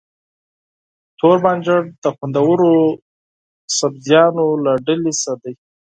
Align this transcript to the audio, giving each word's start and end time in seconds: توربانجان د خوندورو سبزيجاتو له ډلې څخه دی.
توربانجان 1.19 1.83
د 2.03 2.05
خوندورو 2.15 2.71
سبزيجاتو 3.77 4.45
له 4.65 4.73
ډلې 4.85 5.11
څخه 5.21 5.33
دی. 5.43 5.53